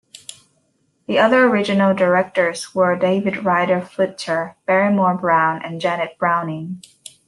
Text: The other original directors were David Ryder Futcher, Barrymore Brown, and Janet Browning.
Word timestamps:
The 1.05 1.19
other 1.19 1.45
original 1.45 1.93
directors 1.93 2.73
were 2.73 2.97
David 2.97 3.45
Ryder 3.45 3.81
Futcher, 3.81 4.55
Barrymore 4.65 5.15
Brown, 5.15 5.63
and 5.63 5.79
Janet 5.79 6.17
Browning. 6.17 6.81